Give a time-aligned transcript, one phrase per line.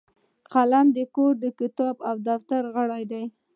[0.53, 3.23] قلم د کور، مکتب او دفتر غړی دی